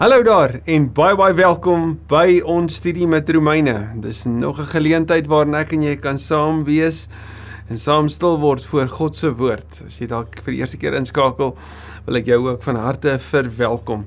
[0.00, 3.74] Hallo daar en baie baie welkom by ons studie met Romeine.
[4.00, 7.06] Dis nog 'n geleentheid waarin ek en jy kan saam wees
[7.68, 9.82] en saam stil word voor God se woord.
[9.86, 11.54] As jy dalk vir die eerste keer inskakel,
[12.06, 14.06] wil ek jou ook van harte verwelkom.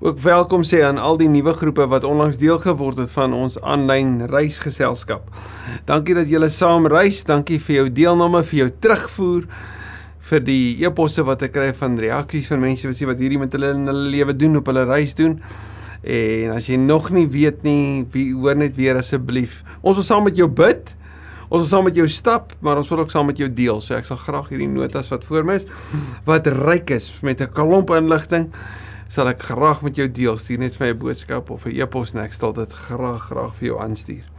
[0.00, 3.60] Ook welkom sê aan al die nuwe groepe wat onlangs deel geword het van ons
[3.60, 5.28] aanlyn reisgeselskap.
[5.84, 7.24] Dankie dat julle saam reis.
[7.24, 9.44] Dankie vir jou deelname, vir jou terugvoer
[10.26, 13.54] vir die e-posse wat ek kry van reaksies van mense wat sê wat hierdie met
[13.54, 15.38] hulle in hulle lewe doen op hulle reis doen.
[16.02, 19.62] En as jy nog nie weet nie, wie hoor net weer asseblief.
[19.82, 20.92] Ons wil saam met jou bid.
[21.46, 23.78] Ons wil saam met jou stap, maar ons wil ook saam met jou deel.
[23.82, 25.68] So ek sal graag hierdie notas wat voor my is
[26.26, 28.50] wat ryk is met 'n klomp inligting
[29.08, 30.38] sal ek graag met jou deel.
[30.38, 33.54] Stuur net vir my 'n boodskap of 'n e-pos en ek sal dit graag graag
[33.54, 34.35] vir jou aanstuur.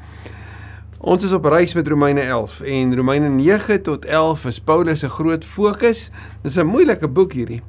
[0.97, 5.09] Ons is op reis met Romeine 11 en Romeine 9 tot 11 is Paulus se
[5.09, 6.09] groot fokus.
[6.41, 7.61] Dis 'n moeilike boek hierdie.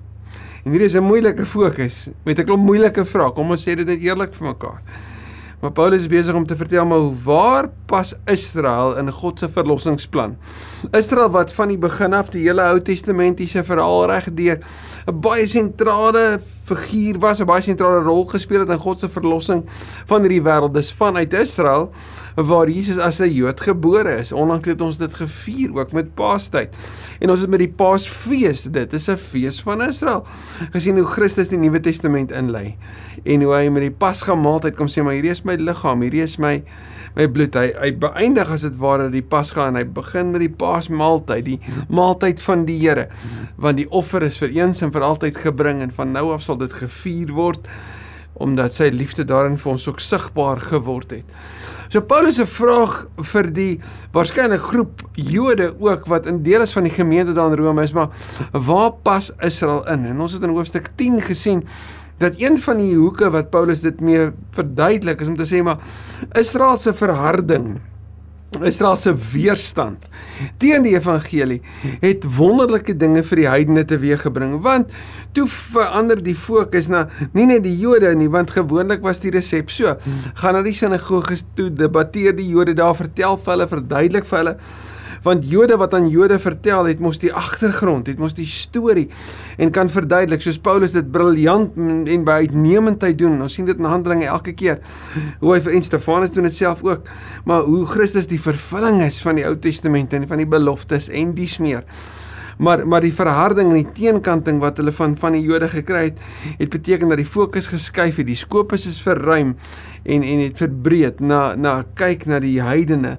[0.64, 3.32] En hierdie is 'n moeilike fokus met 'n klomp moeilike vrae.
[3.32, 4.82] Kom ons sê dit net eerlik vir mekaar.
[5.60, 10.36] Maar Paulus is besig om te vertel maar waar pas Israel in God se verlossingsplan?
[10.94, 14.58] Israel wat van die begin af die hele Ou Testamentiese verhaal reg deur
[15.06, 19.64] 'n baie sentrale figuur was, 'n baie sentrale rol gespeel het in God se verlossing
[20.06, 20.72] van hierdie wêreld.
[20.72, 21.90] Dis vanuit Israel
[22.46, 24.32] waar Jesus as 'n Jood gebore is.
[24.32, 26.74] Onlangs het ons dit gevier ook met Paastyd.
[27.18, 30.26] En ons het met die Paasfees, dit is 'n fees van Israel.
[30.70, 32.76] Gesien hoe Christus die Nuwe Testament inlei
[33.24, 36.22] en hoe hy met die Pasga maaltyd kom sê maar hierdie is my liggaam, hierdie
[36.22, 36.62] is my
[37.16, 37.54] my bloed.
[37.54, 41.60] Hy hy beëindig as dit ware die Pasga en hy begin met die Paasmaaltyd, die
[41.88, 43.08] maaltyd van die Here.
[43.56, 46.56] Want die offer is vir eens en vir altyd gebring en van nou af sal
[46.56, 47.68] dit gevier word
[48.38, 51.38] omdat sy liefde daarin vir ons ook sigbaar geword het.
[51.88, 53.70] So Paulus se vraag vir die
[54.12, 57.94] waarskynlik groep Jode ook wat in deel is van die gemeente daar in Rome is
[57.96, 58.10] maar
[58.52, 60.04] waar pas Israel in?
[60.10, 61.64] En ons het in hoofstuk 10 gesien
[62.20, 65.80] dat een van die hoeke wat Paulus dit mee verduidelik is om te sê maar
[66.36, 67.78] Israel se verharding
[68.64, 70.06] Israel se weerstand?
[70.58, 71.60] Teen die evangelie
[72.00, 74.94] het wonderlike dinge vir die heidene teweeggebring want
[75.36, 77.06] toe verander die fokus na
[77.36, 79.94] nie net die Jode nie want gewoonlik was die resep so.
[80.40, 84.56] Gaan na die sinagoges toe debatteer die Jode daar vertel vir hulle verduidelik vir hulle
[85.28, 89.08] want Jode wat aan Jode vertel het mos die agtergrond, het mos die storie
[89.60, 93.36] en kan verduidelik soos Paulus dit briljant en by uitnemendheid doen.
[93.44, 94.80] Ons sien dit in Handelinge elke keer.
[95.42, 97.08] Hoe hy vir Stefanus doen dit self ook,
[97.48, 101.34] maar hoe Christus die vervulling is van die Ou Testament en van die beloftes en
[101.36, 101.84] dies meer.
[102.58, 106.22] Maar maar die verharding en die teenkanting wat hulle van van die Jode gekry het,
[106.58, 108.26] het beteken dat die fokus geskuif het.
[108.26, 109.54] Die skopus is verruim
[110.02, 113.18] en en het verbreed na na kyk na die heidene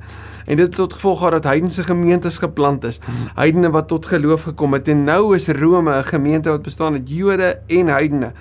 [0.49, 2.99] en dit het tot gevolg gehad dat heidense gemeentes geplant is.
[3.35, 7.09] Heidene wat tot geloof gekom het en nou is Rome 'n gemeente wat bestaan uit
[7.09, 8.31] Jode en heidene.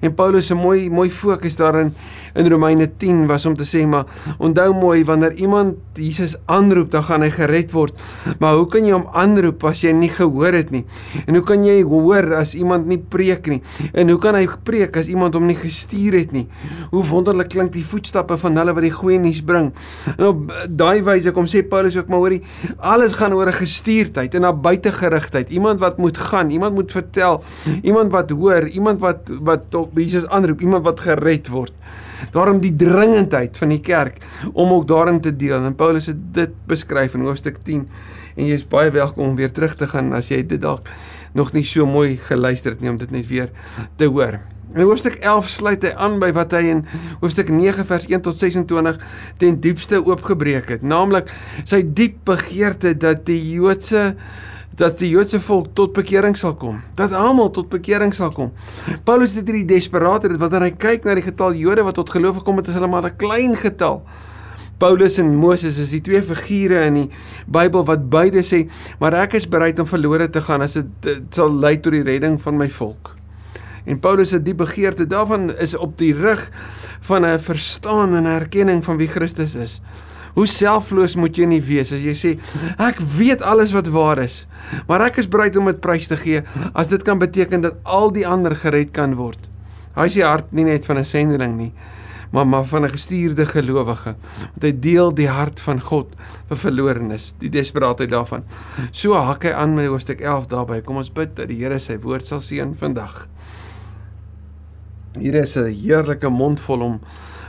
[0.00, 1.94] En Paulus se mooi mooi fokus daarin
[2.34, 4.06] in Romeine 10 was om te sê maar
[4.38, 7.94] onthou mooi wanneer iemand Jesus aanroep dan gaan hy gered word.
[8.40, 10.84] Maar hoe kan jy hom aanroep as jy nie gehoor het nie?
[11.26, 13.60] En hoe kan jy hoor as iemand nie preek nie?
[13.92, 16.46] En hoe kan hy preek as iemand hom nie gestuur het nie?
[16.90, 19.72] Hoe wonderlik klink die voetstappe van hulle wat die goeie nuus bring.
[20.16, 22.42] En op daai wyse kom sê Paulus ook maar hoorie
[22.78, 25.50] alles gaan oor 'n gestuurdheid en na buitegerigtheid.
[25.50, 27.42] Iemand wat moet gaan, iemand moet vertel,
[27.82, 29.62] iemand wat hoor, iemand wat wat
[29.94, 31.72] Jesus aanroep, iemand wat gered word.
[32.30, 34.22] Daarom die dringendheid van die kerk
[34.52, 35.64] om ook daarin te deel.
[35.64, 37.88] En Paulus het dit beskryf in hoofstuk 10
[38.36, 40.88] en jy is baie welkom om weer terug te gaan as jy dit dalk
[41.36, 43.50] nog nie so mooi geluister het nie om dit net weer
[44.00, 44.38] te hoor.
[44.72, 46.78] In hoofstuk 11 sluit hy aan by wat hy in
[47.20, 49.00] hoofstuk 9 vers 1 tot 26
[49.40, 51.28] ten diepste oopgebreek het, naamlik
[51.68, 54.14] sy diep begeerte dat die Joodse
[54.76, 58.52] dat die Joodse volk tot bekering sal kom, dat almal tot bekering sal kom.
[59.04, 62.60] Paulus het hierdie desperaatheid wanneer hy kyk na die getal Jode wat tot geloof gekom
[62.62, 64.02] het, is hulle maar 'n klein getal.
[64.78, 67.10] Paulus en Moses is die twee figure in die
[67.46, 68.68] Bybel wat beide sê,
[68.98, 72.40] maar ek is bereid om verlore te gaan as dit sal lei tot die redding
[72.40, 73.14] van my volk.
[73.84, 76.50] En Paulus se diep begeerte daarvan is op die rug
[77.00, 79.80] van 'n verstaan en erkenning van wie Christus is.
[80.34, 82.30] Hoe selfloos moet jy nie wees as jy sê
[82.80, 84.46] ek weet alles wat waar is,
[84.88, 86.40] maar ek is bereid om dit prys te gee
[86.72, 89.50] as dit kan beteken dat al die ander gered kan word.
[89.92, 91.72] Hy is die hart nie net van 'n sendeling nie,
[92.32, 94.16] maar maar van 'n gestuurde gelowige.
[94.52, 96.16] Want hy deel die hart van God
[96.48, 98.44] vir verlorenes, die desperaatheid daarvan.
[98.90, 100.80] So hak hy aan met hoofstuk 11 daarby.
[100.80, 103.28] Kom ons bid dat die Here sy woord sal seën vandag.
[105.20, 107.00] Hier is 'n heerlike mond vol om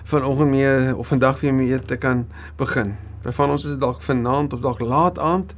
[0.03, 2.95] vanoggend mee of vandag weer mee te kan begin.
[3.23, 5.55] Van ons is dalk vanaand of dalk laat aand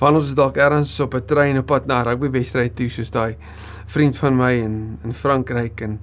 [0.00, 3.10] Van ons is dalk ergens op 'n trein op pad na rugby wedstryd toe soos
[3.10, 3.36] daai
[3.86, 6.00] vriend van my in in Frankryk en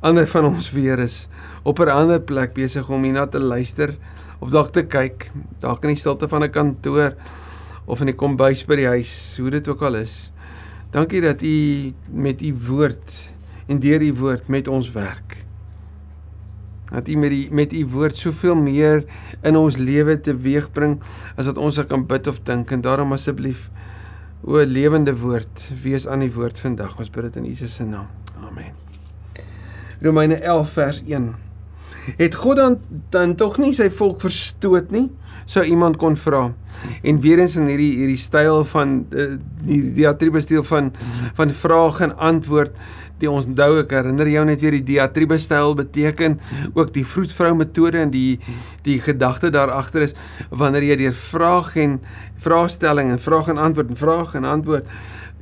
[0.00, 1.28] ander van ons weer is
[1.62, 3.96] op 'n ander plek besig om hierna te luister
[4.38, 7.14] of dalk te kyk, dalk in die stilte van 'n kantoor
[7.84, 10.30] of in die kombuis by die huis, hoe dit ook al is.
[10.90, 13.32] Dankie dat u met u woord
[13.66, 15.29] en deur u woord met ons werk.
[16.90, 19.04] Dat u met die met u woord soveel meer
[19.42, 20.98] in ons lewe teweegbring
[21.36, 23.68] as wat ons kan bid of dink en daarom asseblief
[24.42, 26.98] o lewende woord wees aan die woord vandag.
[26.98, 28.08] Ons bid dit in Jesus se naam.
[28.40, 28.74] Amen.
[30.00, 31.49] Romeine 11 vers 1.
[32.16, 32.78] Het God dan
[33.10, 35.08] dan tog nie sy volk verstoot nie?
[35.50, 36.50] Sou iemand kon vra.
[37.02, 39.34] En weer eens in hierdie hierdie styl van uh,
[39.66, 40.92] die diatribe styl van
[41.34, 42.76] van vraag en antwoord
[43.20, 46.38] die ons onthou ek herinner jou net weer die diatribe styl beteken
[46.72, 48.40] ook die vroedvrou metode en die
[48.86, 50.14] die gedagte daar agter is
[50.48, 51.98] wanneer jy deur vraag en
[52.40, 54.88] vraestelling en vraag en antwoord en vraag en antwoord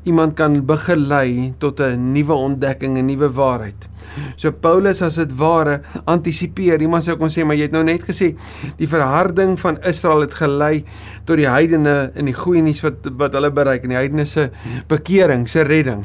[0.08, 3.88] iemand kan begelei tot 'n nuwe ontdekking, 'n nuwe waarheid.
[4.36, 6.80] So Paulus as dit ware antisipeer.
[6.80, 8.34] Iemand sou kon sê maar jy het nou net gesê
[8.78, 10.84] die verharding van Israel het gelei
[11.24, 14.50] tot die heidene in die goeie nuus wat wat hulle bereik en die heidene se
[14.88, 16.04] bekering, se redding.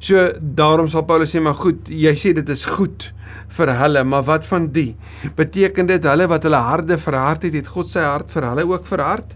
[0.00, 3.12] So daarom sal Paulus sê maar goed, jy sê dit is goed
[3.58, 4.92] vir hulle, maar wat van die?
[5.36, 8.86] Beteken dit hulle wat hulle harte verhard het, het God sy hart vir hulle ook
[8.86, 9.34] verhard?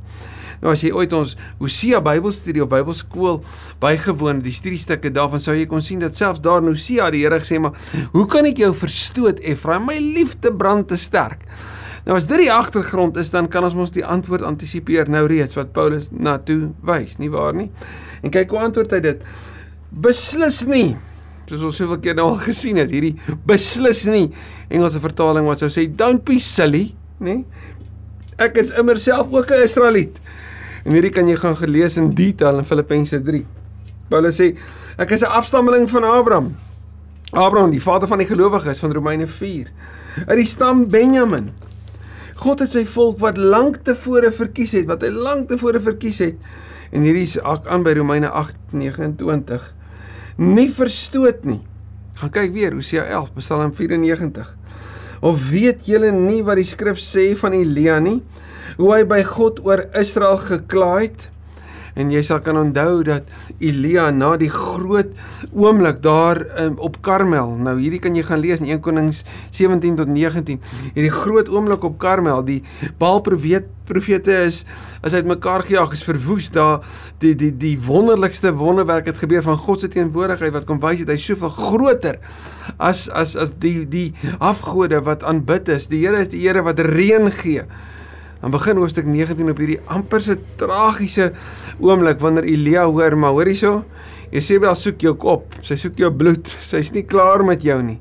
[0.63, 3.41] Nou as jy ooit ons Hosea Bybelstudie of Bybelskool
[3.83, 7.41] bygewoon die studiestukke daarvan sou jy kon sien dat selfs daar in Hosea die Here
[7.43, 7.75] gesê maar
[8.15, 9.89] hoe kan ek jou verstoot Efraim?
[9.91, 11.43] My liefde brand te sterk.
[12.07, 15.59] Nou as dit die agtergrond is dan kan ons mos die antwoord antisipeer nou reeds
[15.59, 17.69] wat Paulus na toe wys nie waar nie?
[18.23, 19.27] En kyk hoe antwoord hy dit?
[19.91, 20.93] Beslis nie.
[21.51, 23.17] Soos ons soveel keer nou al gesien het hierdie
[23.51, 24.29] beslis nie
[24.71, 26.93] Engelse vertaling wat sou sê don't be silly
[27.23, 27.41] nê
[28.43, 30.23] ek is immer self ook 'n Israeliet
[30.85, 33.45] en hierdie kan jy gaan gelees in detail in Filippense 3
[34.11, 34.53] Paulus sê
[34.99, 36.57] ek is 'n afstammeling van Abraham
[37.33, 39.67] Abraham die vader van die gelowiges van Romeine 4
[40.27, 41.53] uit die stam Benjamin
[42.37, 46.37] God het sy volk wat lank tevore verkies het wat hy lank tevore verkies het
[46.93, 49.83] en hierdie is aan by Romeine 8:29
[50.37, 51.61] nie verstoot nie.
[52.21, 54.57] Gaan kyk weer Hosea 11 Psalm 94.
[55.23, 58.21] Of weet julle nie wat die skrif sê van Elia nie?
[58.79, 61.29] Hoe hy by God oor Israel gekla het?
[61.99, 63.29] En jy sal kan onthou dat
[63.61, 65.11] Elia na die groot
[65.53, 69.21] oomblik daar um, op Karmel, nou hierdie kan jy gaan lees in 1 Konings
[69.53, 70.63] 17 tot 19.
[70.95, 72.63] Hierdie groot oomblik op Karmel, die
[73.01, 74.63] Baal profeet profete is
[75.05, 76.87] as uitmekaar gejaag is verwoes daar
[77.21, 81.13] die die die wonderlikste wonderwerk het gebeur van God se teenwoordigheid wat kom wys dat
[81.13, 82.21] hy soveel groter
[82.79, 85.91] as as as die die afgode wat aanbid is.
[85.93, 87.67] Die Here is die Here wat reën gee.
[88.43, 91.31] Dan begin hoofstuk 19 op hierdie amper se tragiese
[91.79, 93.85] oomblik wanneer Elia hoor, maar hoor hierso,
[94.33, 98.01] Jesebel soek jou kop, sy soek jou bloed, sy's nie klaar met jou nie.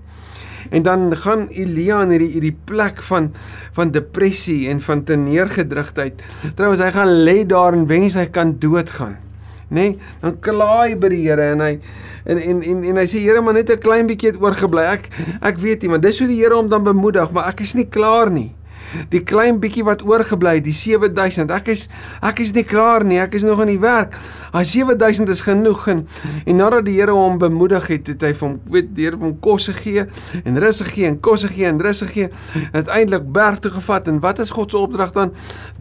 [0.72, 3.34] En dan gaan Elia in hierdie hierdie plek van
[3.76, 6.24] van depressie en van teneergedrigtheid.
[6.56, 9.18] Trouwens hy gaan lê daar en wens hy kan doodgaan.
[9.72, 9.92] Nê?
[9.92, 11.74] Nee, dan kla hy by die Here en hy
[12.26, 14.88] en en en, en hy sê Here maar net 'n klein bietjie het oorgebly.
[14.96, 15.12] Ek
[15.42, 17.88] ek weet nie, maar dis hoe die Here hom dan bemoedig, maar ek is nie
[17.88, 18.52] klaar nie.
[19.12, 21.52] Die klein bietjie wat oorgebly het, die 7000.
[21.52, 21.88] Ek is
[22.22, 23.20] ek is nie klaar nie.
[23.22, 24.18] Ek is nog aan die werk.
[24.52, 26.06] Daai 7000 is genoeg en
[26.46, 30.06] en nadat die Here hom bemoedig het, het hy hom weet deur hom kos gegee
[30.44, 32.30] en rus gegee en kos gegee en rus gegee.
[32.72, 35.32] En uiteindelik berg toe gevat en wat is God se opdrag dan?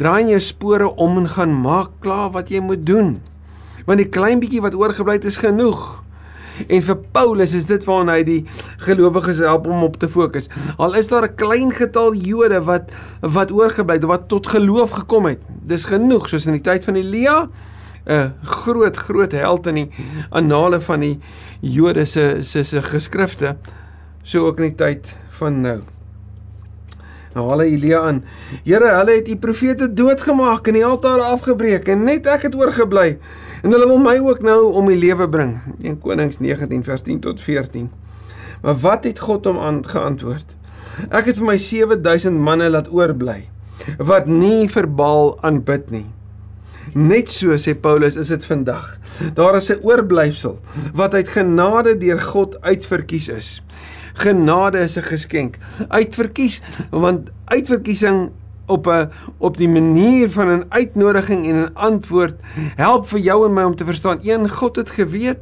[0.00, 3.16] Draai jou spore om en gaan maak klaar wat jy moet doen.
[3.86, 6.02] Want die klein bietjie wat oorgebly het is genoeg.
[6.68, 8.40] En vir Paulus is dit waarna hy die
[8.84, 10.48] gelowiges help om op te fokus.
[10.76, 15.26] Al is daar 'n klein getal Jode wat wat oorgebly het, wat tot geloof gekom
[15.26, 15.40] het.
[15.66, 17.48] Dis genoeg soos in die tyd van Elia,
[18.06, 19.90] 'n groot groot held in die
[20.30, 21.18] annale van die
[21.60, 23.56] Jode se se se geskrifte,
[24.22, 25.80] so ook in die tyd van nou.
[27.34, 28.24] Nou hulle Elia aan.
[28.64, 33.18] Here, hulle het u profete doodgemaak en die altaar afgebreek en net ek het oorgebly.
[33.62, 35.58] En hulle wil my ook nou om die lewe bring.
[35.82, 37.90] 1 Konings 19 vers 10 tot 14.
[38.62, 40.56] Maar wat het God hom aan geantwoord?
[41.08, 43.42] Ek het vir my 7000 manne laat oorbly
[43.96, 46.06] wat nie verbaal aanbid nie.
[46.92, 48.98] Net so sê Paulus is dit vandag.
[49.34, 50.58] Daar is 'n oorblyfsel
[50.94, 53.62] wat uit genade deur God uitverkies is.
[54.14, 55.58] Genade is 'n geskenk.
[55.88, 58.30] Uitverkies want uitverkiesing
[58.70, 62.36] op 'n op die manier van 'n uitnodiging en 'n antwoord
[62.76, 65.38] help vir jou en my om te verstaan een God het geweet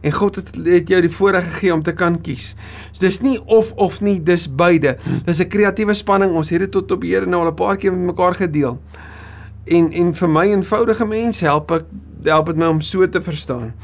[0.00, 2.54] en God het, het jou die voorreg gegee om te kan kies.
[2.92, 4.96] So dis nie of of nie, dis beide.
[5.24, 6.34] Dis 'n kreatiewe spanning.
[6.34, 8.78] Ons het dit tot op Here nou al 'n paar keer met mekaar gedeel.
[9.64, 11.84] En en vir my eenvoudige mens help ek
[12.22, 13.74] help dit my om so te verstaan.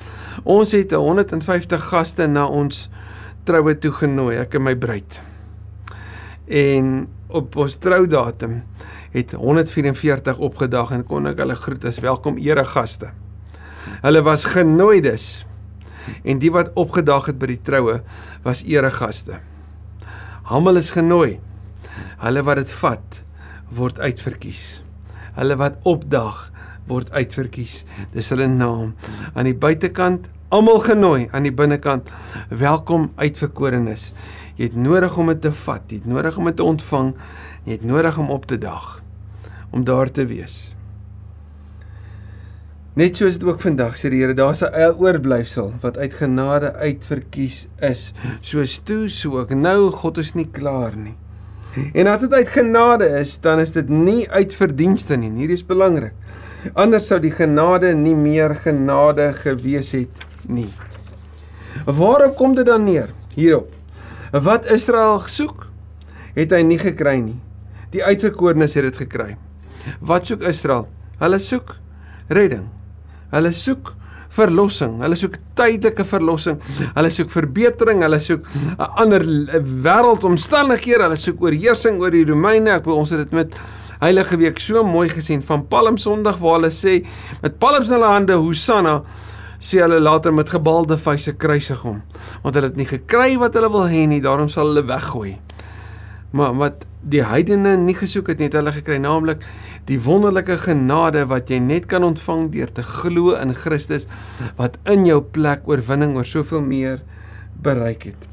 [0.42, 2.90] Ons het 150 gaste na ons
[3.44, 5.20] troue toe genooi, ek en my bruid.
[6.48, 8.60] En op ons troudatum
[9.14, 13.10] het 144 opgedag en kon ek hulle groet as welkom eregaste.
[14.04, 15.44] Hulle was genooides.
[16.24, 18.00] En die wat opgedag het by die troue
[18.44, 19.40] was eregaste.
[20.44, 21.38] Almal is genooi.
[22.20, 23.20] Hulle wat dit vat
[23.74, 24.64] word uitverkies.
[25.38, 26.48] Hulle wat opdag
[26.90, 27.82] word uitverkies.
[28.12, 28.92] Dis hulle naam.
[29.32, 32.10] Aan die buitekant almal genooi, aan die binnekant
[32.48, 34.12] welkom uitverkorenes.
[34.54, 37.14] Jy het nodig om dit te vat, jy het nodig om dit te ontvang,
[37.64, 39.02] jy het nodig om op te dag
[39.74, 40.74] om daar te wees.
[42.94, 47.66] Net soos dit ook vandag sê die Here, daar's 'n oorblyfsel wat uit genade uitverkies
[47.80, 48.12] is.
[48.40, 51.16] Soos toe, so ook nou, God is nie klaar nie.
[51.92, 55.30] En as dit uit genade is, dan is dit nie uit verdienste nie.
[55.30, 56.12] Hierdie is belangrik.
[56.72, 60.70] Anders sou die genade nie meer genade gewees het nie.
[61.84, 63.08] Waarop kom dit dan neer?
[63.34, 63.72] Hierop.
[64.42, 65.68] Wat Israel gesoek,
[66.34, 67.36] het hy nie gekry nie.
[67.94, 69.34] Die uitverkorenes het dit gekry.
[70.02, 70.88] Wat soek Israel?
[71.20, 71.76] Hulle soek
[72.34, 72.64] redding.
[73.30, 73.92] Hulle soek
[74.34, 74.96] verlossing.
[75.04, 76.58] Hulle soek tydelike verlossing.
[76.96, 78.02] Hulle soek verbetering.
[78.02, 78.42] Hulle soek
[78.74, 79.22] 'n ander
[79.86, 81.06] wêreldomstandighede.
[81.06, 82.74] Hulle soek oorheersing oor die Romeine.
[82.74, 83.54] Ek wil ons het dit met
[84.00, 87.06] Heilige Week so mooi gesien van Palm Sondag waar hulle sê
[87.42, 89.02] met palms in hulle hande Hosanna
[89.64, 92.02] sê hulle later met gebalde vuise kruisig hom
[92.42, 95.36] want hulle het nie gekry wat hulle wil hê nie daarom sal hulle weggooi
[96.34, 99.44] maar wat die heidene nie gesoek het net hulle gekry naamlik
[99.88, 104.08] die wonderlike genade wat jy net kan ontvang deur te glo in Christus
[104.60, 107.02] wat in jou plek oorwinning oor soveel meer
[107.64, 108.28] bereik het.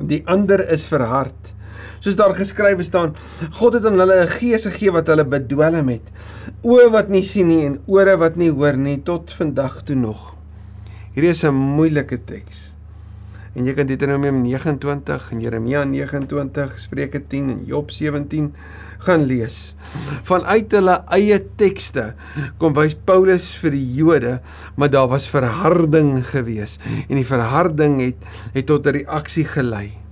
[0.00, 1.52] Die ander is verhard.
[2.00, 3.14] Soos daar geskrywe staan,
[3.60, 6.12] God het aan hulle 'n gees gegee wat hulle bedwelm het.
[6.62, 10.36] Oë wat nie sien nie en ore wat nie hoor nie tot vandag toe nog.
[11.14, 12.74] Hierdie is 'n moeilike teks
[13.54, 18.50] en jy kan Deuteronomium 29 en Jeremia 29, Spreuke 10 en Job 17
[19.04, 19.58] gaan lees.
[20.26, 22.10] Vanuit hulle eie tekste
[22.58, 24.38] kom wys Paulus vir die Jode,
[24.74, 28.26] maar daar was verharding gewees en die verharding het
[28.56, 30.03] het tot 'n reaksie gelei.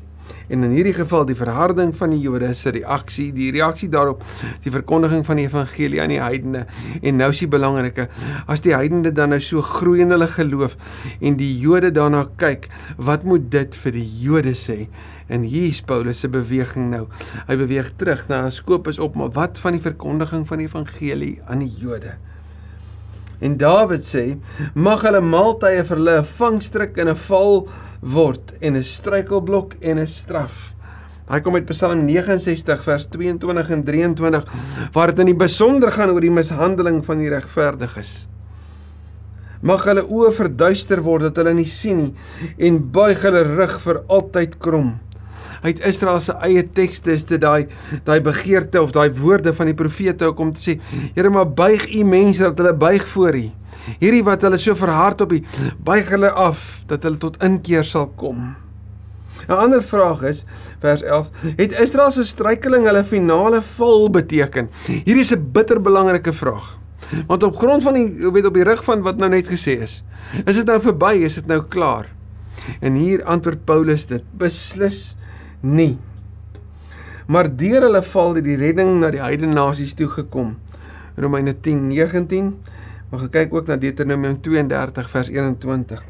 [0.53, 4.21] En in hierdie geval die verharding van die Jode se reaksie, die reaksie daarop,
[4.65, 6.67] die verkondiging van die evangelie aan die heidene.
[7.01, 8.09] En nou is die belangrike,
[8.53, 10.77] as die heidene dan nou so groei in hulle geloof
[11.25, 12.69] en die Jode daarna kyk,
[13.01, 14.83] wat moet dit vir die Jode sê?
[15.33, 17.07] En hier is Paulus se beweging nou.
[17.49, 21.65] Hy beweeg terug na Skopus op, maar wat van die verkondiging van die evangelie aan
[21.65, 22.19] die Jode?
[23.43, 24.37] En Dawid sê,
[24.79, 27.67] mag hulle maaltye vir hulle 'n vangstrik en 'n val
[28.01, 30.75] word en 'n struikelblok en 'n straf.
[31.29, 34.45] Hy kom uit Psalm 69 vers 22 en 23
[34.93, 38.27] waar dit in die besonder gaan oor die mishandeling van die regverdiges.
[39.63, 42.15] Mag hulle oë verduister word dat hulle nie sien nie
[42.59, 45.01] en buig hulle rug vir altyd krom
[45.63, 47.69] uit Israel se eie tekste is dit daai
[48.07, 50.79] daai begeerte of daai woorde van die profete om te sê
[51.15, 53.45] Here maar buig u mense dat hulle buig voor u.
[53.99, 55.41] Hierdie wat hulle so verhard op u
[55.85, 58.55] buig hulle af dat hulle tot inkeer sal kom.
[59.49, 60.45] 'n ander vraag is
[60.81, 64.71] vers 11 het Israel se struikeling hulle finale val beteken?
[64.87, 66.79] Hierdie is 'n bitter belangrike vraag
[67.27, 70.03] want op grond van die weet op die rug van wat nou net gesê is
[70.47, 72.07] is dit nou verby is dit nou klaar?
[72.81, 75.17] En hier antwoord Paulus dit beslis
[75.63, 75.97] nie.
[77.31, 80.57] Maar deur hulle val het die redding na die heidene nasies toe gekom.
[81.17, 82.53] Romeine 10:19.
[83.11, 86.03] Maar gaan kyk ook na Deuteronomium 32 vers 21.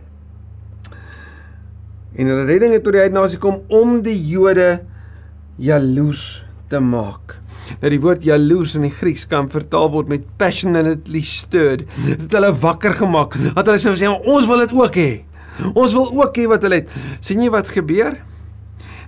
[2.14, 4.82] En hulle redding het tot die heidene nasies kom om die Jode
[5.56, 7.38] jaloers te maak.
[7.80, 11.86] Nou die woord jaloers in die Grieks kan vertaal word met passionately stirred.
[12.06, 13.36] Dit het hulle wakker gemaak.
[13.38, 15.12] Hulle sou sê ons wil dit ook hê.
[15.74, 16.92] Ons wil ook hê wat hulle het.
[17.20, 18.16] sien jy wat gebeur?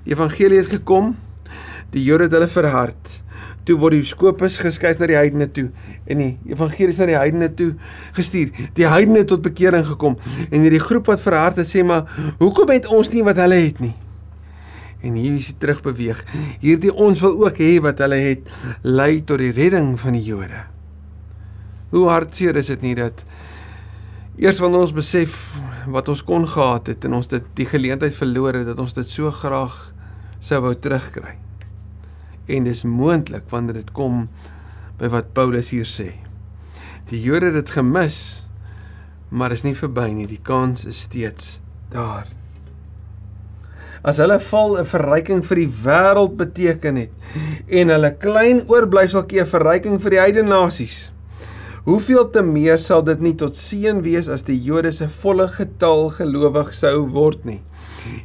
[0.04, 1.14] Die evangelie het gekom.
[1.94, 3.12] Die Jode het hulle verhard.
[3.64, 5.70] Toe word die skopus geskuif na die heidene toe
[6.04, 7.70] en die evangelie is na die heidene toe
[8.16, 8.50] gestuur.
[8.76, 10.18] Die heidene het tot bekering gekom
[10.50, 12.04] en hierdie groep wat verhard het sê maar
[12.42, 13.94] hoekom het ons nie wat hulle het nie?
[15.04, 16.20] En hier is dit terugbeweeg.
[16.60, 18.52] Hierdie ons wil ook hê wat hulle het
[18.84, 20.66] lei tot die redding van die Jode.
[21.94, 23.24] Hoe hartseer is dit nie dat
[24.36, 25.54] eers wanneer ons besef
[25.88, 29.08] wat ons kon gehad het en ons dit die geleentheid verloor het dat ons dit
[29.08, 29.93] so graag
[30.44, 31.38] sou wou terugkry.
[32.52, 34.26] En dis moontlik wanneer dit kom
[35.00, 36.10] by wat Paulus hier sê.
[37.08, 38.18] Die Jode het dit gemis,
[39.32, 40.28] maar is nie verby nie.
[40.28, 41.58] Die kans is steeds
[41.92, 42.28] daar.
[44.04, 47.12] As hulle val 'n verryking vir die wêreld beteken het
[47.68, 51.14] en hulle klein oorblyfseltjie 'n verryking vir die heidene nasies,
[51.84, 56.06] Hoeveel te meer sal dit nie tot seën wees as die Jode se volle getal
[56.16, 57.58] gelowig sou word nie.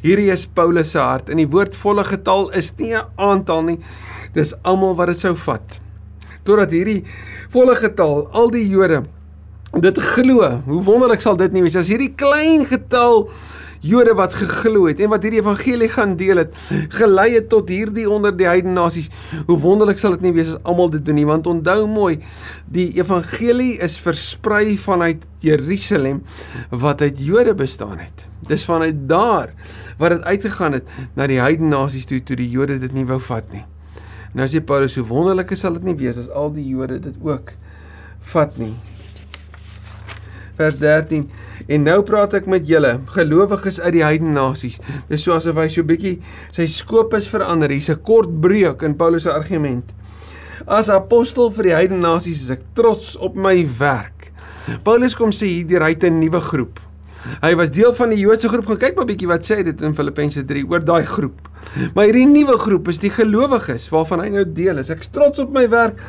[0.03, 3.79] Hierdie is Paulus se hart en die woord volle getal is nie 'n aantal nie.
[4.33, 5.79] Dis almal wat dit sou vat.
[6.43, 7.03] Totdat hierdie
[7.49, 9.05] volle getal, al die Jode
[9.77, 10.61] dit glo.
[10.65, 13.29] Hoe wonderlik sal dit nie wees as hierdie klein getal
[13.85, 16.55] Jode wat geglo het en wat hierdie evangelie gaan deel het,
[16.95, 19.07] gelei het tot hierdie onder die heidene nasies.
[19.47, 22.19] Hoe wonderlik sal dit nie wees as almal dit doen nie, want onthou mooi,
[22.67, 26.23] die evangelie is versprei vanuit Jerusalem
[26.69, 28.27] wat uit Jode bestaan het.
[28.49, 29.55] Dis vanuit daar
[29.99, 33.19] wat dit uitgegaan het na die heidene nasies toe toe die Jode dit nie wou
[33.31, 33.63] vat nie.
[34.35, 37.55] Nou sê Paulus, hoe wonderlik sal dit nie wees as al die Jode dit ook
[38.33, 38.75] vat nie
[40.59, 41.23] vers 13.
[41.71, 44.79] En nou praat ek met julle, gelowiges uit die heidene nasies.
[45.09, 46.17] Dis so asof hy so bietjie
[46.55, 47.71] sy skopus verander.
[47.71, 49.93] Hier's 'n kort breuk in Paulus se argument.
[50.67, 54.31] As apostel vir die heidene nasies is ek trots op my werk.
[54.83, 56.79] Paulus kom sê hier die ryte 'n nuwe groep.
[57.41, 58.65] Hy was deel van die Joodse groep.
[58.65, 61.49] Gaan kyk maar bietjie wat sê hy dit in Filippense 3 oor daai groep.
[61.93, 64.89] Maar hierdie nuwe groep is die gelowiges waarvan hy nou deel is.
[64.89, 65.99] Ek trots op my werk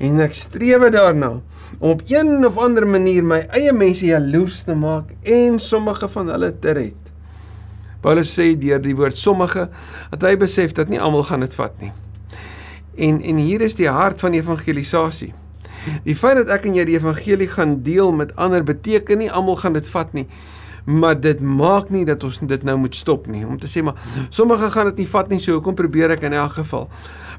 [0.00, 1.40] en ek streef daarna
[1.78, 6.28] om op een of ander manier my eie mense jaloers te maak en sommige van
[6.28, 7.12] hulle te red.
[8.00, 9.68] Paulus sê deur die woord sommige
[10.10, 11.92] dat hy besef dat nie almal gaan dit vat nie.
[12.96, 15.32] En en hier is die hart van evangelisasie.
[16.06, 19.58] Die feit dat ek en jy die evangelie gaan deel met ander beteken nie almal
[19.60, 20.26] gaan dit vat nie.
[20.86, 23.42] Maar dit maak nie dat ons dit nou moet stop nie.
[23.46, 23.98] Om te sê maar
[24.30, 26.86] sommige gaan dit nie vat nie, so hoekom probeer ek in elk geval?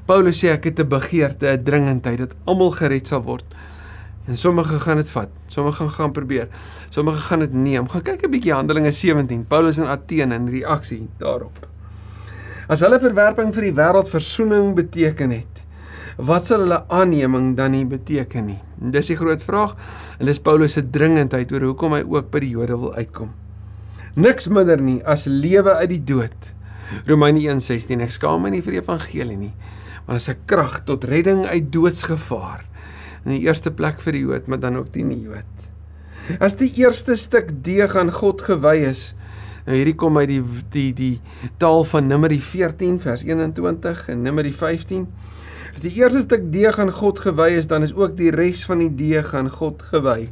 [0.08, 3.44] Paulus sê ek het 'n begeerte, 'n dringendheid dat almal gered sal word.
[4.28, 5.30] En sommige gaan dit vat.
[5.46, 6.48] Sommige gaan gaan probeer.
[6.88, 7.88] Sommige gaan dit neem.
[7.88, 9.44] Gaan kyk 'n bietjie Handelinge 17.
[9.48, 11.66] Paulus in Athene en reaksie daarop.
[12.68, 15.62] As hulle verwerping vir die wêreld verzoening beteken het,
[16.16, 18.58] wat sal hulle aanneming dan nie beteken nie?
[18.82, 19.76] En dis die groot vraag
[20.18, 23.30] en dis Paulus se dringendheid oor hoekom hy ook by die Jode wil uitkom.
[24.14, 26.54] Niks minder nie as lewe uit die dood.
[27.06, 29.54] Romeine 1:16 Ek skaam my nie vir die evangelie nie,
[30.06, 32.68] want dit is 'n krag tot redding uit doodsgevaar
[33.24, 35.68] in die eerste plek vir die Jood, maar dan ook die nie-Jood.
[36.44, 39.12] As die eerste stuk deeg aan God gewy is,
[39.66, 41.14] nou hierdie kom uit die die die
[41.60, 45.06] taal van Numeri 14 vers 21 en Numeri 15.
[45.74, 48.82] As die eerste stuk deeg aan God gewy is, dan is ook die res van
[48.84, 50.28] die deeg aan God gewy.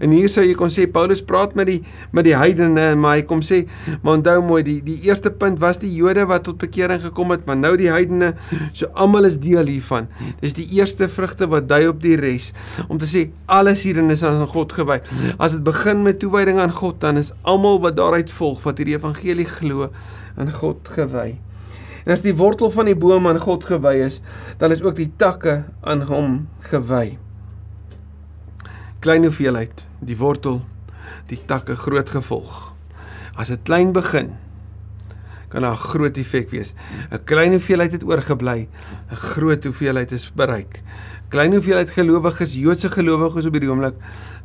[0.00, 1.78] En hier sou jy kon sê Paulus praat met die
[2.14, 3.64] met die heidene, maar hy kom sê,
[4.02, 7.44] maar onthou mooi, die die eerste punt was die Jode wat tot bekering gekom het,
[7.48, 8.32] maar nou die heidene,
[8.72, 10.08] so almal is deel hiervan.
[10.42, 12.52] Dis die eerste vrugte wat dui op die res
[12.88, 15.00] om te sê alles hierin is aan God gewy.
[15.38, 18.98] As dit begin met toewyding aan God, dan is almal wat daaruit volg wat hierdie
[18.98, 19.90] evangelie glo
[20.40, 21.34] aan God gewy.
[22.04, 24.20] En as die wortel van die boom aan God gewy is,
[24.60, 27.16] dan is ook die takke aan hom gewy
[29.04, 30.62] klein hoeveelheid, die wortel,
[31.28, 32.70] die takke groot gevolg.
[33.36, 34.30] As dit klein begin,
[35.52, 36.72] kan daar 'n groot effek wees.
[37.12, 38.68] 'n Klein hoeveelheid het oorgebly,
[39.10, 40.82] 'n groot hoeveelheid is bereik.
[41.28, 43.94] Klein hoeveelheid gelowiges, Joodse gelowiges op hierdie oomblik,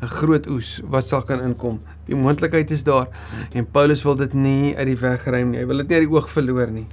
[0.02, 1.82] 'n groot oes wat sal kan inkom.
[2.06, 3.08] Die moontlikheid is daar
[3.54, 5.60] en Paulus wil dit nie uit die weg ruim nie.
[5.60, 6.88] Hy wil dit nie uit die oog verloor nie.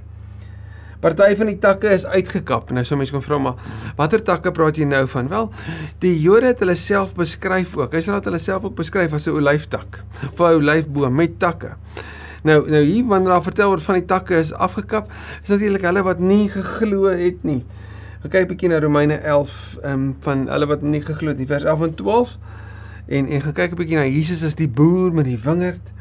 [0.99, 2.71] Party van die takke is uitgekap.
[2.73, 3.55] Nou sou mense kon vra maar
[3.99, 5.27] watter takke praat jy nou van?
[5.29, 5.49] Wel,
[5.99, 7.93] die Jode het hulle self beskryf ook.
[7.93, 11.75] Hulle het hulle self ook beskryf as 'n olyftak of 'n olyfboom met takke.
[12.43, 15.11] Nou nou hier wanneer daar vertel word van die takke is afgekap,
[15.43, 17.63] is natuurlik hulle wat nie geglo het nie.
[18.21, 21.47] Gaan kyk bietjie na Romeine 11 ehm um, van hulle wat nie geglo het nie,
[21.47, 22.37] vers 11 en 12.
[23.07, 25.93] En en gaan kyk 'n bietjie na Jesus as die boer met die wingerd.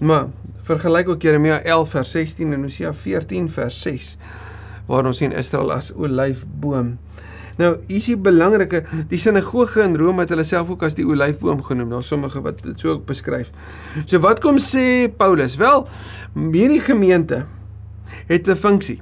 [0.00, 0.26] Maar
[0.66, 4.16] vergelyk ook Jeremia 11 vers 16 en Hosea 14 vers 6
[4.86, 6.94] waar ons sien Israel as olyfboom.
[7.56, 11.62] Nou, is die belangrike, die sinagoge in Rome het hulle self ook as die olyfboom
[11.64, 11.94] genoem.
[11.94, 13.50] Daar sommige wat dit so ook beskryf.
[14.04, 15.56] So wat kom sê Paulus?
[15.58, 15.86] Wel,
[16.36, 17.46] hierdie gemeente
[18.28, 19.00] het 'n funksie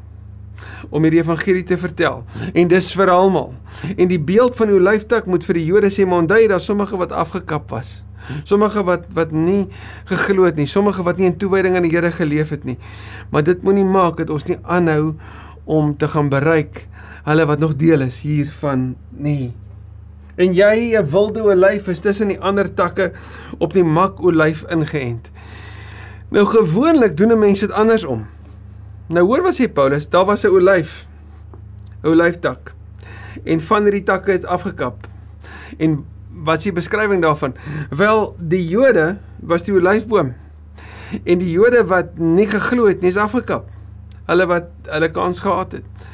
[0.90, 2.24] om hierdie evangelie te vertel
[2.54, 3.54] en dis vir almal.
[3.96, 6.96] En die beeld van die olyftak moet vir die Jode sê maar onthou daar sommige
[6.96, 8.04] wat afgekap was.
[8.42, 9.66] Sommige wat wat nie
[10.04, 12.78] geglo het nie, sommige wat nie in toewyding aan die Here geleef het nie.
[13.30, 15.14] Maar dit moenie maak dat ons nie aanhou
[15.64, 16.86] om te gaan bereik
[17.24, 19.52] hulle wat nog deel is hiervan nie.
[20.36, 23.12] En jy 'n wilde olyf is tussen die ander takke
[23.58, 25.30] op die mak olyf ingeënt.
[26.28, 28.26] Nou gewoonlik doen mense dit andersom.
[29.06, 31.06] Nou hoor wat sê Paulus, daar was 'n olyf.
[32.02, 32.74] 'n Olyftak.
[33.44, 35.06] En van hierdie takke het afgekap.
[35.78, 36.04] En
[36.34, 37.54] wat is die beskrywing daarvan?
[37.90, 40.34] Wel, die Jode was die olyfboom.
[41.22, 43.70] En die Jode wat nie geglo het nie, is afgekap.
[44.24, 46.06] hulle wat hulle kans gehad het.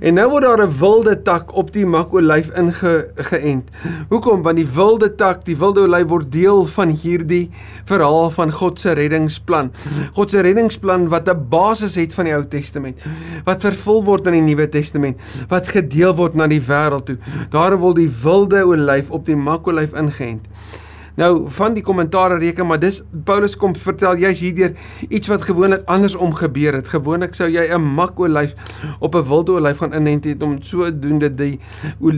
[0.00, 3.68] En nou word daar 'n wilde tak op die makolyf ingeënt.
[4.08, 4.42] Hoekom?
[4.42, 7.50] Want die wilde tak, die wilde olyf word deel van hierdie
[7.84, 9.72] verhaal van God se reddingsplan.
[10.12, 13.02] God se reddingsplan wat 'n basis het van die Ou Testament,
[13.44, 17.18] wat vervul word in die Nuwe Testament, wat gedeel word na die wêreld toe.
[17.50, 20.46] Daar word die wilde olyf op die makolyf ingeënt.
[21.18, 24.76] Nou van die kommentaare reken maar dis Paulus kom vertel jy's hierdeur
[25.08, 26.90] iets wat gewoonlik andersom gebeur het.
[26.92, 28.54] Gewoonlik sou jy 'n makolyf
[29.00, 31.58] op 'n wilde olyf gaan inent het om sodoende die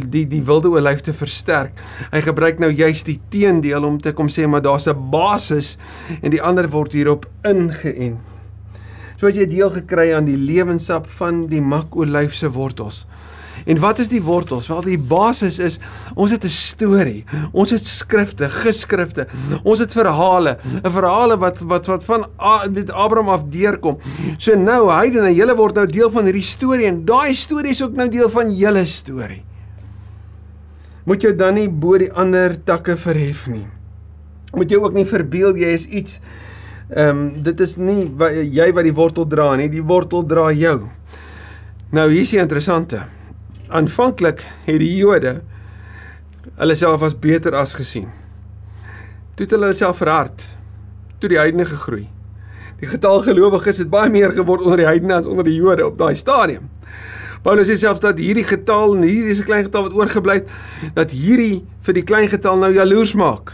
[0.08, 1.72] die die wilde olyf te versterk.
[2.12, 5.78] Hy gebruik nou juist die teendeel om te kom sê maar daar's 'n basis
[6.22, 8.18] en die ander word hierop ingeënt.
[9.16, 13.06] So het jy deel gekry aan die lewensap van die makolyf se wortels.
[13.64, 14.68] En wat is die wortels?
[14.70, 15.78] Wel die basis is
[16.14, 17.24] ons het 'n storie.
[17.52, 19.26] Ons het skrifte, geskrifte.
[19.62, 22.26] Ons het verhale, 'n verhale wat wat wat van
[22.72, 23.98] met Abraham af deurkom.
[24.38, 27.94] So nou heidene, julle word nou deel van hierdie storie en daai storie is ook
[27.94, 29.44] nou deel van julle storie.
[31.04, 33.66] Moet jy dan nie bo die ander takke verhef nie.
[34.52, 36.20] Moet jy ook nie verbeel jy is iets
[36.90, 40.50] ehm um, dit is nie wat, jy wat die wortel dra nie, die wortel dra
[40.52, 40.88] jou.
[41.90, 43.04] Nou hier is die interessante
[43.70, 45.40] aanvanklik het die Jode
[46.60, 48.08] hulle self as beter as gesien.
[49.36, 50.46] Toe het hulle self verhard.
[51.20, 52.06] Toe die heidene gegroei.
[52.80, 55.98] Die getal gelowiges het baie meer geword onder die heidene as onder die Jode op
[56.00, 56.70] daai stadium.
[57.44, 60.48] Paulus sê selfs dat hierdie getal en hierdie is 'n klein getal wat oorgebly het,
[60.94, 63.52] dat hierdie vir die klein getal nou jaloers maak.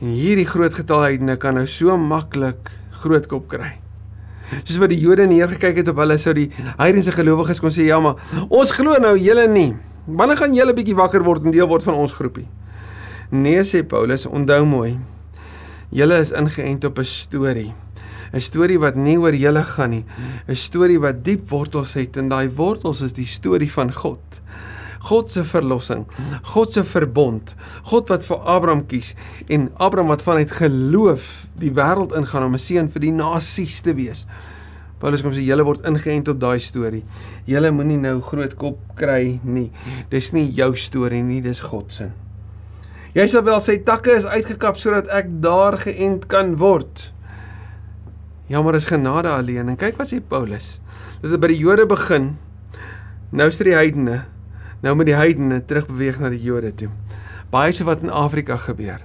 [0.00, 3.85] En hierdie groot getal heidene kan nou so maklik groot kop kry.
[4.62, 8.00] Soos wat die Jode neergekyk het op hulle sou die heidense gelowiges kon sê ja
[8.00, 9.74] maar ons glo nou julle nie.
[10.06, 12.46] Wanneer gaan julle bietjie wakker word en deel word van ons groepie?
[13.30, 14.98] Nee sê Paulus, onthou mooi.
[15.90, 17.74] Julle is ingeënt op 'n storie.
[18.32, 20.04] 'n Storie wat nie oor julle gaan nie.
[20.48, 24.22] 'n Storie wat diep wortels het en daai wortels is die storie van God.
[25.06, 26.04] God se verlossing,
[26.54, 27.54] God se verbond,
[27.90, 29.14] God wat vir Abraham kies
[29.52, 33.94] en Abraham wat vanuit geloof die wêreld ingaan om 'n seun vir die nasies te
[33.94, 34.26] wees.
[34.96, 37.02] Paulus kom sê julle word ingeënt op daai storie.
[37.44, 39.70] Julle moenie nou groot kop kry nie.
[40.08, 42.10] Dis nie jou storie nie, dis God se.
[43.16, 47.12] Jy sal wel sê takke is uitgekap sodat ek daar geënt kan word.
[48.48, 50.78] Jammer is genade alleen en kyk wat sê Paulus.
[51.20, 52.38] Dit het by die Jode begin.
[53.32, 54.24] Nou is dit die heidene
[54.80, 56.88] nou met die heidene terugbeweeg na die Jode toe.
[57.50, 59.00] Baie so wat in Afrika gebeur.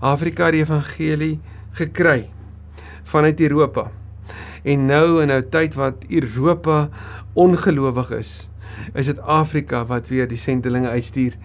[0.00, 1.34] Afrika het die evangelie
[1.78, 2.30] gekry
[3.04, 3.90] vanuit Europa.
[4.62, 6.88] En nou in 'n tyd wat Europa
[7.34, 8.48] ongelowig is,
[8.94, 11.36] is dit Afrika wat weer die sendelinge uitstuur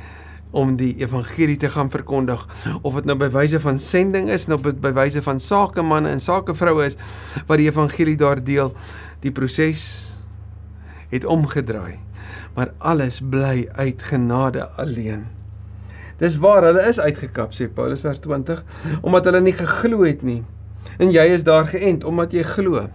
[0.51, 2.47] om die evangelie te gaan verkondig
[2.81, 6.23] of dit nou by wyse van sending is of dit by wyse van sakemanne en
[6.23, 6.97] sakevroue is
[7.47, 8.73] wat die evangelie daar deel
[9.19, 9.83] die proses
[11.11, 11.97] het omgedraai
[12.55, 15.25] maar alles bly uit genade alleen.
[16.17, 18.63] Dis waar hulle is uitgekap sê Paulus vers 20
[19.01, 20.41] omdat hulle nie geglo het nie.
[20.97, 22.87] En jy is daar geënt omdat jy glo.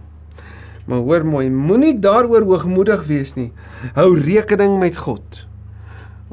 [0.85, 3.51] Maar hoor mooi, moenie daaroor hoogmoedig wees nie.
[3.95, 5.45] Hou rekening met God.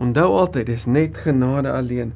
[0.01, 2.15] Onthou altyd dis net genade alleen.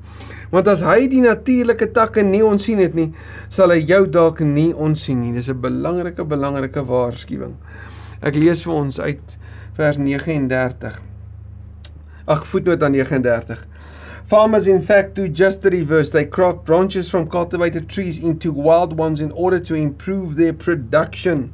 [0.50, 3.10] Want as hy die natuurlike takke nie onsien het nie,
[3.52, 5.32] sal hy jou dalk nie onsien nie.
[5.32, 7.54] Dis 'n belangrike belangrike waarskuwing.
[8.22, 9.38] Ek lees vir ons uit
[9.76, 10.92] vers 39.
[12.26, 13.58] Ag voetnoot aan 39.
[14.26, 16.10] Farmers in fact do just the reverse.
[16.10, 21.52] They crop branches from cultivated trees into wild ones in order to improve their production.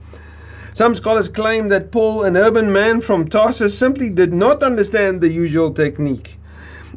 [0.72, 5.28] Some scholars claim that Paul, an urban man from Tarsus, simply did not understand the
[5.28, 6.38] usual technique.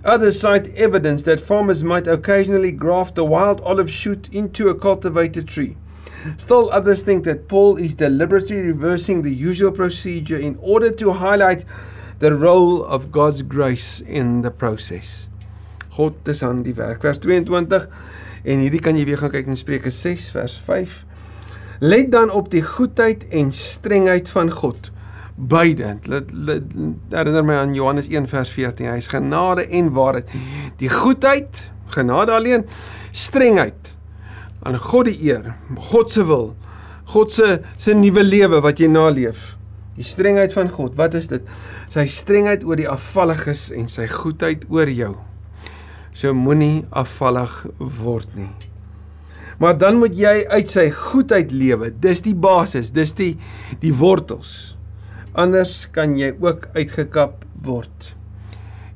[0.05, 5.47] Others cite evidence that farmers might occasionally graft a wild olive shoot into a cultivated
[5.47, 5.77] tree.
[6.37, 11.65] Still, others think that Paul is deliberately reversing the usual procedure in order to highlight
[12.19, 15.29] the role of God's grace in the process.
[15.95, 17.01] God is aan die werk.
[17.01, 17.87] Vers 22
[18.43, 21.03] en hierdie kan jy weer gaan kyk in Spreuke 6 vers 5.
[21.83, 24.91] Let dan op die goedheid en strengheid van God.
[25.35, 25.97] Beide.
[27.09, 28.91] Herinner my aan Johannes 1 vers 14.
[28.91, 30.29] Hy is genade en waarheid.
[30.79, 32.65] Die goedheid, genade alleen,
[33.11, 33.95] strengheid
[34.63, 35.53] aan God die eer,
[35.91, 36.53] God se wil,
[37.11, 39.53] God se se nuwe lewe wat jy naleef.
[39.97, 41.45] Die strengheid van God, wat is dit?
[41.93, 45.13] Sy strengheid oor die afvalliges en sy goedheid oor jou.
[46.17, 48.49] So moenie afvallig word nie.
[49.61, 51.91] Maar dan moet jy uit sy goedheid lewe.
[52.01, 53.35] Dis die basis, dis die
[53.83, 54.73] die wortels.
[55.37, 58.13] Anders kan jy ook uitgekap word.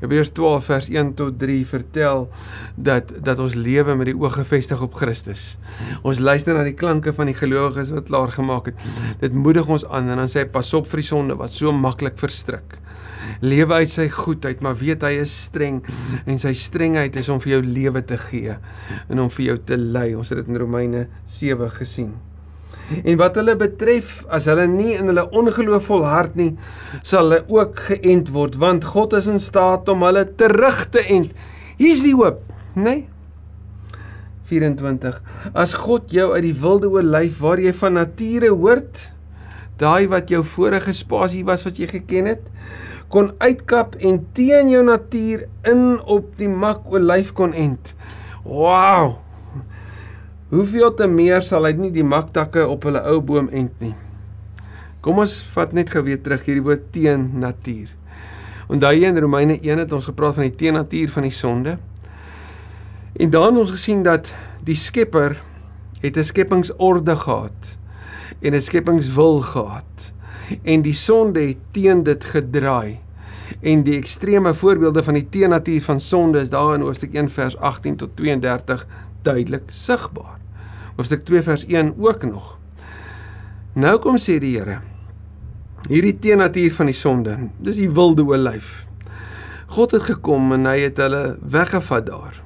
[0.01, 2.27] Hebreërs 12 vers 1 tot 3 vertel
[2.75, 5.55] dat dat ons lewe met die oog gefestig op Christus.
[6.05, 8.85] Ons luister na die klanke van die gelowiges wat klaar gemaak het.
[9.23, 11.73] Dit moedig ons aan en dan sê hy pas op vir die sonde wat so
[11.73, 12.77] maklik verstrik.
[13.41, 15.81] Lewe uit sy goedheid, maar weet hy is streng
[16.25, 18.55] en sy strengheid is om vir jou lewe te gee
[19.09, 20.11] en om vir jou te lei.
[20.17, 22.15] Ons het dit in Romeine 7 gesien.
[23.03, 26.53] En wat hulle betref, as hulle nie in hulle ongeloof volhard nie,
[27.01, 31.35] sal hulle ook geënt word, want God is in staat om hulle terug te ent.
[31.77, 32.41] Hier's die hoop,
[32.75, 32.83] né?
[32.83, 33.05] Nee?
[34.47, 35.19] 24.
[35.51, 39.01] As God jou uit die wilde olyf waar jy van nature hoort,
[39.77, 42.47] daai wat jou vorige spasie was wat jy geken het,
[43.11, 47.93] kon uitkap en teen jou natuur in op die mak olyf kon ent.
[48.47, 49.26] Wow!
[50.47, 53.91] Hoeveel te meer sal hy nie die maktakke op hulle ou boom ent nie.
[55.03, 57.89] Kom ons vat net gou weer terug hierdie woord teen natuur.
[58.71, 61.73] Onthou jy in Romeine 1 het ons gepraat van die teen natuur van die sonde.
[63.19, 64.31] En het ons gesien dat
[64.63, 65.35] die Skepper
[65.99, 67.77] het 'n skepingsorde gehad
[68.39, 70.13] en 'n skepingswil gehad
[70.63, 72.99] en die sonde het teen dit gedraai.
[73.61, 77.57] En die ekstreme voorbeelde van die teenatuur van sonde is daar in Hoofstuk 1 vers
[77.57, 78.87] 18 tot 32
[79.21, 80.36] duidelik sigbaar
[80.97, 82.55] hoofstuk 2 vers 1 ook nog.
[83.77, 84.79] Nou kom sê die Here
[85.87, 88.87] hierdie teenatuur van die sonde, dis die wilde olyf.
[89.71, 92.41] God het gekom en hy het hulle weggevat daar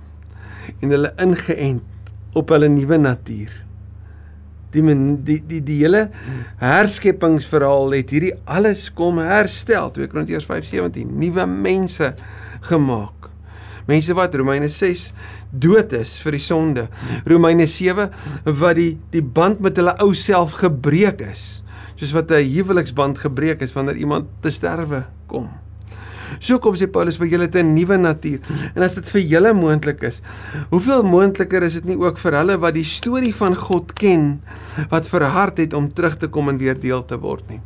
[0.81, 3.53] en hulle ingeënt op hulle nuwe natuur.
[4.71, 4.83] Die
[5.27, 6.05] die die die hele
[6.61, 12.13] herskepingsverhaal het hierdie alles kom herstel 2 Korintiërs 5:17 nuwe mense
[12.69, 13.20] gemaak.
[13.91, 15.09] Mense wat Romeine 6
[15.51, 16.85] dood is vir die sonde.
[17.27, 18.07] Romeine 7
[18.45, 21.63] wat die die band met hulle ou self gebreek is.
[21.99, 25.49] Soos wat 'n huweliksband gebreek is wanneer iemand te sterwe kom.
[26.39, 28.39] So kom sê Paulus vir julle 'n nuwe natuur.
[28.75, 30.21] En as dit vir julle moontlik is,
[30.69, 34.41] hoeveel moontliker is dit nie ook vir hulle wat die storie van God ken,
[34.89, 37.61] wat verhard het om terug te kom en weer deel te word nie.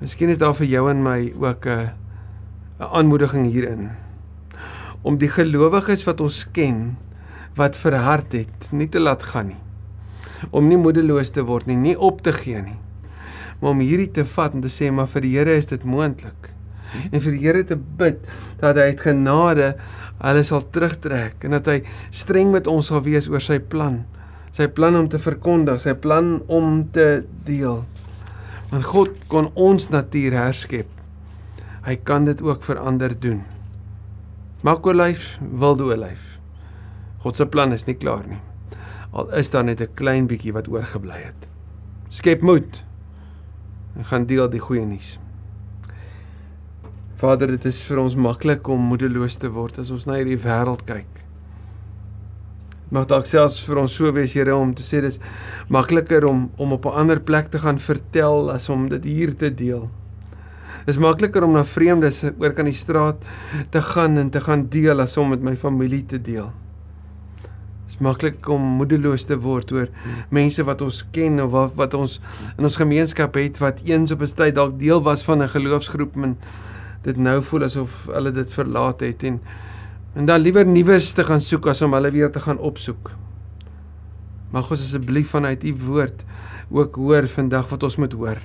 [0.00, 1.90] Miskien is daar vir jou en my ook 'n
[2.80, 4.03] 'n aanmoediging hierin
[5.04, 6.94] om die gelowiges wat ons ken
[7.58, 9.60] wat verhard het nie te laat gaan nie.
[10.50, 12.78] Om nie moedeloos te word nie, nie op te gee nie.
[13.60, 16.50] Maar om hierdie te vat en te sê maar vir die Here is dit moontlik.
[17.12, 18.24] En vir die Here te bid
[18.62, 19.70] dat hy uit genade
[20.24, 21.78] hulle sal terugtrek en dat hy
[22.14, 24.02] streng met ons sal wees oor sy plan.
[24.54, 27.82] Sy plan om te verkondig, sy plan om te deel.
[28.70, 30.90] Want God kon ons natuur herskep.
[31.84, 33.42] Hy kan dit ook verander doen.
[34.64, 36.20] Makolyf, wilde olyf.
[37.20, 38.38] God se plan is nie klaar nie.
[39.12, 41.46] Al is daar net 'n klein bietjie wat oorgebly het.
[42.08, 42.84] Skep moed.
[43.96, 45.18] En gaan deel die goeie nuus.
[47.16, 50.84] Vader, dit is vir ons maklik om moedeloos te word as ons na hierdie wêreld
[50.86, 51.12] kyk.
[52.90, 55.20] Mag dalk selfs vir ons so wees, Here, om te sê dis
[55.68, 59.54] makliker om om op 'n ander plek te gaan vertel as om dit hier te
[59.54, 59.90] deel.
[60.86, 63.22] Dis makliker om na vreemdes oor kan die straat
[63.70, 66.52] te gaan en te gaan deel as om met my familie te deel.
[67.86, 69.90] Dis maklik om moedeloos te word oor
[70.34, 72.18] mense wat ons ken of wat, wat ons
[72.56, 76.16] in ons gemeenskap het wat eens op 'n tyd dalk deel was van 'n geloofsgroep
[76.16, 76.36] en
[77.02, 79.40] dit nou voel asof hulle dit verlaat het en
[80.14, 83.10] en dan liewer nuus te gaan soek as om hulle weer te gaan opsoek.
[84.50, 86.24] Mag ons asseblief vanuit u woord
[86.70, 88.38] ook hoor vandag wat ons moet hoor.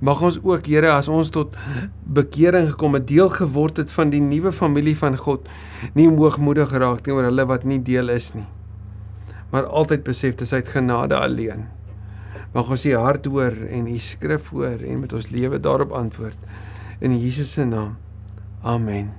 [0.00, 1.56] Mag ons ook Here as ons tot
[2.04, 5.48] bekering gekom het, deel geword het van die nuwe familie van God,
[5.94, 8.46] nie hoogmoedig raak teenoor hulle wat nie deel is nie.
[9.50, 11.66] Maar altyd besef dis uit genade alleen.
[12.54, 16.38] Mag ons u hart hoor en u skrif hoor en met ons lewe daarop antwoord
[17.00, 17.96] in Jesus se naam.
[18.62, 19.12] Amen.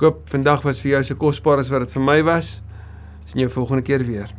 [0.00, 2.56] Koop vandag was vir jou so kosbaar as wat dit vir my was.
[3.28, 4.32] Sien jou volgende keer weer.